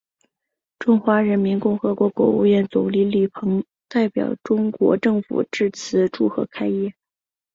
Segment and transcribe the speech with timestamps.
[0.79, 6.91] 中华人民共和国国务院总理李鹏代表中国政府致词祝贺开业。